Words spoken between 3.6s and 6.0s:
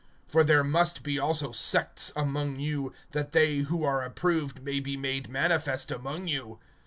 are approved may be made manifest